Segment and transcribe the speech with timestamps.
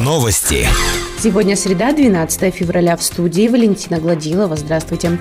[0.00, 0.66] Новости.
[1.16, 2.96] Сегодня среда, 12 февраля.
[2.96, 4.56] В студии Валентина Гладилова.
[4.56, 5.18] Здравствуйте.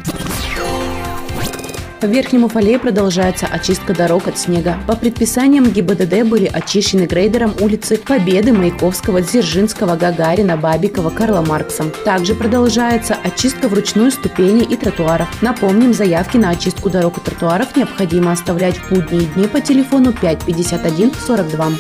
[2.02, 4.80] В Верхнем Уфалее продолжается очистка дорог от снега.
[4.88, 11.84] По предписаниям ГИБДД были очищены грейдером улицы Победы, Маяковского, Дзержинского, Гагарина, Бабикова, Карла Маркса.
[12.04, 15.28] Также продолжается очистка вручную ступеней и тротуаров.
[15.44, 21.12] Напомним, заявки на очистку дорог и тротуаров необходимо оставлять в будние дни по телефону 551
[21.28, 21.72] 42.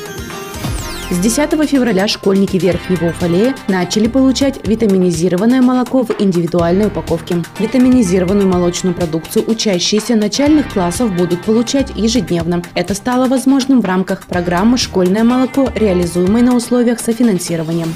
[1.11, 7.43] С 10 февраля школьники Верхнего Уфалея начали получать витаминизированное молоко в индивидуальной упаковке.
[7.59, 12.63] Витаминизированную молочную продукцию учащиеся начальных классов будут получать ежедневно.
[12.75, 17.87] Это стало возможным в рамках программы «Школьное молоко», реализуемой на условиях софинансирования.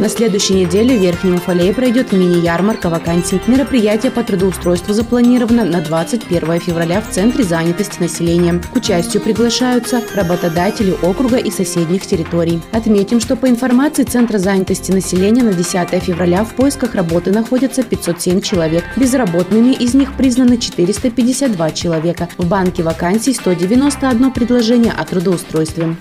[0.00, 3.38] На следующей неделе в Верхнем Уфалее пройдет мини-ярмарка вакансий.
[3.46, 8.62] Мероприятие по трудоустройству запланировано на 21 февраля в Центре занятости населения.
[8.72, 12.62] К участию приглашаются работодатели округа и соседних территорий.
[12.72, 18.40] Отметим, что по информации Центра занятости населения на 10 февраля в поисках работы находятся 507
[18.40, 18.84] человек.
[18.96, 22.26] Безработными из них признаны 452 человека.
[22.38, 25.94] В банке вакансий 191 предложение о трудоустройстве.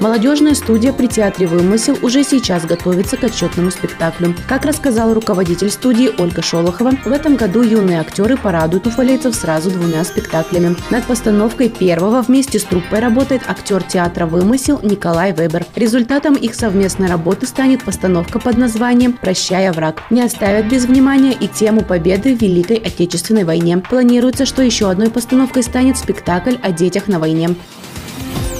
[0.00, 4.32] Молодежная студия при театре «Вымысел» уже сейчас готовится к отчетному спектаклю.
[4.48, 10.04] Как рассказал руководитель студии Ольга Шолохова, в этом году юные актеры порадуют уфалейцев сразу двумя
[10.04, 10.76] спектаклями.
[10.90, 15.66] Над постановкой первого вместе с труппой работает актер театра «Вымысел» Николай Вебер.
[15.74, 20.04] Результатом их совместной работы станет постановка под названием «Прощая враг».
[20.10, 23.78] Не оставят без внимания и тему победы в Великой Отечественной войне.
[23.78, 27.56] Планируется, что еще одной постановкой станет спектакль о детях на войне.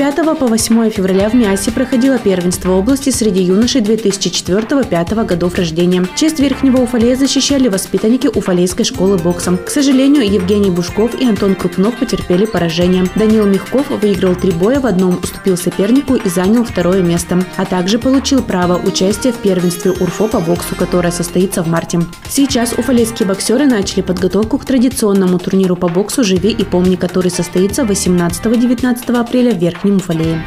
[0.00, 6.06] 5 по 8 февраля в Миасе проходило первенство области среди юношей 2004-2005 годов рождения.
[6.16, 9.58] Честь Верхнего Уфалея защищали воспитанники Уфалейской школы боксом.
[9.58, 13.04] К сожалению, Евгений Бушков и Антон Крупнов потерпели поражение.
[13.14, 17.98] Данил Мягков выиграл три боя, в одном уступил сопернику и занял второе место, а также
[17.98, 22.00] получил право участия в первенстве УРФО по боксу, которое состоится в марте.
[22.26, 27.82] Сейчас уфалейские боксеры начали подготовку к традиционному турниру по боксу «Живи и помни», который состоится
[27.82, 30.44] 18-19 апреля в Верхнем Уфалее.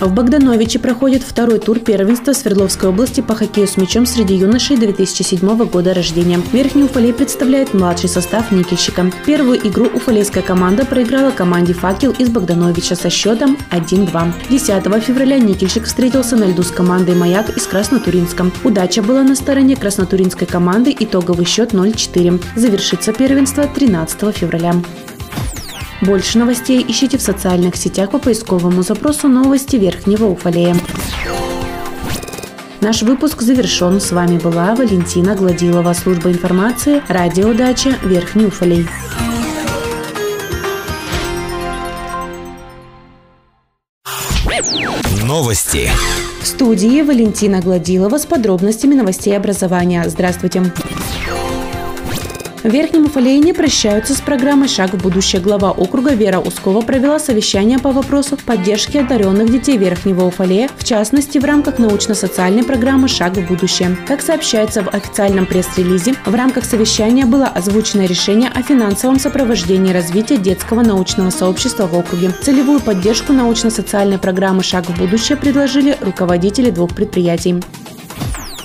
[0.00, 5.64] В Богдановиче проходит второй тур первенства Свердловской области по хоккею с мячом среди юношей 2007
[5.64, 6.40] года рождения.
[6.52, 9.10] Верхний Уфалей представляет младший состав никельщика.
[9.26, 14.32] Первую игру уфалейская команда проиграла команде «Факел» из Богдановича со счетом 1-2.
[14.48, 18.52] 10 февраля никельщик встретился на льду с командой «Маяк» из Краснотуринска.
[18.62, 22.40] Удача была на стороне краснотуринской команды, итоговый счет 0-4.
[22.54, 24.74] Завершится первенство 13 февраля.
[26.00, 30.76] Больше новостей ищите в социальных сетях по поисковому запросу «Новости Верхнего Уфалея».
[32.80, 34.00] Наш выпуск завершен.
[34.00, 38.86] С вами была Валентина Гладилова, служба информации, радиодача Верхний Уфалей.
[45.24, 45.90] Новости.
[46.40, 50.04] В студии Валентина Гладилова с подробностями новостей образования.
[50.06, 50.62] Здравствуйте.
[52.64, 55.40] В Верхнем Уфалее не прощаются с программой «Шаг в будущее».
[55.40, 61.38] Глава округа Вера Ускова провела совещание по вопросу поддержки одаренных детей Верхнего Уфалея, в частности,
[61.38, 63.96] в рамках научно-социальной программы «Шаг в будущее».
[64.08, 70.36] Как сообщается в официальном пресс-релизе, в рамках совещания было озвучено решение о финансовом сопровождении развития
[70.36, 72.32] детского научного сообщества в округе.
[72.42, 77.62] Целевую поддержку научно-социальной программы «Шаг в будущее» предложили руководители двух предприятий.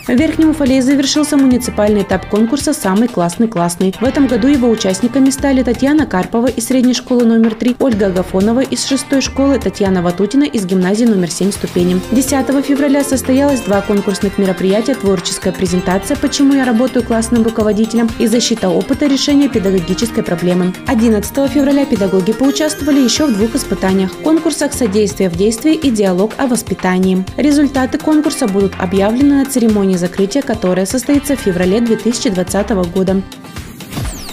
[0.05, 3.95] В Верхнем Уфалее завершился муниципальный этап конкурса «Самый классный классный».
[4.01, 8.59] В этом году его участниками стали Татьяна Карпова из средней школы номер 3, Ольга Агафонова
[8.59, 12.01] из шестой школы, Татьяна Ватутина из гимназии номер 7 ступени.
[12.11, 16.17] 10 февраля состоялось два конкурсных мероприятия «Творческая презентация.
[16.17, 20.73] Почему я работаю классным руководителем» и «Защита опыта решения педагогической проблемы».
[20.87, 26.47] 11 февраля педагоги поучаствовали еще в двух испытаниях– конкурсах «Содействие в действии» и «Диалог о
[26.47, 27.23] воспитании».
[27.37, 33.21] Результаты конкурса будут объявлены на церемонии церемонии закрытия, которая состоится в феврале 2020 года.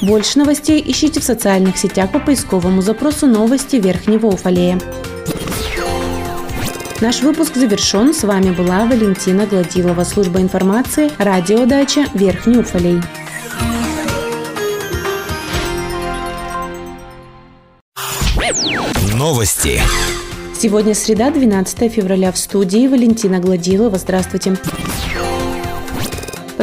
[0.02, 4.78] Больше новостей ищите в социальных сетях по поисковому запросу «Новости Верхнего Уфалея».
[7.00, 8.12] Наш выпуск завершен.
[8.12, 13.00] С вами была Валентина Гладилова, служба информации, радиодача Верхний Уфалей.
[19.14, 19.80] Новости.
[20.58, 23.96] Сегодня среда, 12 февраля в студии Валентина Гладилова.
[23.96, 24.56] Здравствуйте.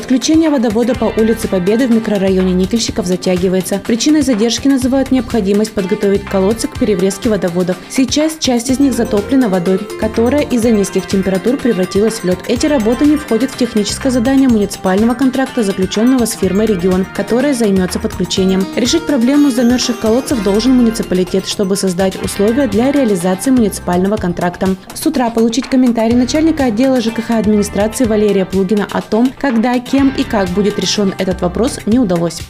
[0.07, 3.81] Подключение водовода по улице Победы в микрорайоне Никельщиков затягивается.
[3.85, 7.75] Причиной задержки называют необходимость подготовить колодцы к переврезке водоводов.
[7.89, 12.39] Сейчас часть из них затоплена водой, которая из-за низких температур превратилась в лед.
[12.47, 17.99] Эти работы не входят в техническое задание муниципального контракта, заключенного с фирмой «Регион», которая займется
[17.99, 18.65] подключением.
[18.77, 24.69] Решить проблему замерзших колодцев должен муниципалитет, чтобы создать условия для реализации муниципального контракта.
[24.93, 30.23] С утра получить комментарий начальника отдела ЖКХ администрации Валерия Плугина о том, когда, кем и
[30.23, 32.43] как будет решен этот вопрос, не удалось.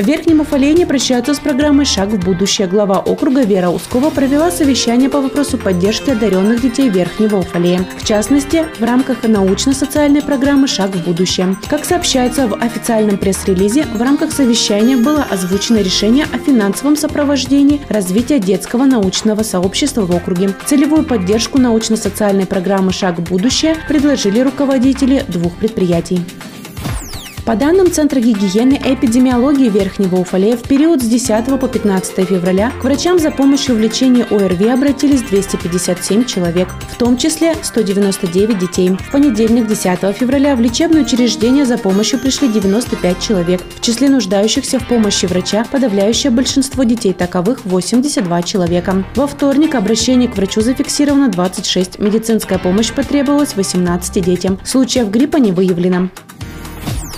[0.00, 2.66] В Верхнем Уфалее прощаются с программой «Шаг в будущее».
[2.66, 7.86] Глава округа Вера Ускова провела совещание по вопросу поддержки одаренных детей Верхнего Уфалея.
[7.98, 11.54] В частности, в рамках научно-социальной программы «Шаг в будущее».
[11.68, 18.38] Как сообщается в официальном пресс-релизе, в рамках совещания было озвучено решение о финансовом сопровождении развития
[18.38, 20.54] детского научного сообщества в округе.
[20.64, 26.20] Целевую поддержку научно-социальной программы «Шаг в будущее» предложили руководители двух предприятий.
[27.50, 32.70] По данным Центра гигиены и эпидемиологии Верхнего Уфалея, в период с 10 по 15 февраля
[32.80, 38.90] к врачам за помощью в лечении ОРВИ обратились 257 человек, в том числе 199 детей.
[38.90, 43.60] В понедельник, 10 февраля, в лечебное учреждение за помощью пришли 95 человек.
[43.74, 49.02] В числе нуждающихся в помощи врача подавляющее большинство детей таковых 82 человека.
[49.16, 51.98] Во вторник обращение к врачу зафиксировано 26.
[51.98, 54.56] Медицинская помощь потребовалась 18 детям.
[54.64, 56.10] Случаев гриппа не выявлено.